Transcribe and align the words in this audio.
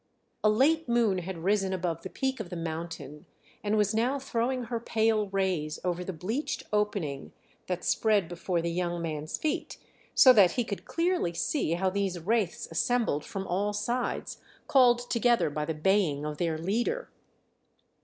A 0.43 0.49
late 0.49 0.89
moon 0.89 1.19
had 1.19 1.43
risen 1.43 1.73
above 1.73 2.01
the 2.01 2.09
peak 2.09 2.39
of 2.39 2.49
the 2.49 2.55
mountain, 2.55 3.27
and 3.63 3.77
was 3.77 3.93
now 3.93 4.17
throwing 4.17 4.63
her 4.63 4.79
pale 4.79 5.27
rays 5.29 5.77
over 5.83 6.03
the 6.03 6.11
bleached 6.11 6.63
opening 6.73 7.33
that 7.67 7.83
spread 7.83 8.27
before 8.27 8.63
the 8.63 8.71
young 8.71 8.99
man's 8.99 9.37
feet, 9.37 9.77
so 10.15 10.33
that 10.33 10.53
he 10.53 10.63
could 10.63 10.85
clearly 10.85 11.33
see 11.35 11.73
how 11.73 11.91
these 11.91 12.17
wraiths 12.17 12.67
assembled 12.71 13.23
from 13.23 13.45
all 13.45 13.73
sides, 13.73 14.39
called 14.65 15.07
together 15.11 15.51
by 15.51 15.65
the 15.65 15.75
baying 15.75 16.25
of 16.25 16.39
their 16.39 16.57
leader. 16.57 17.11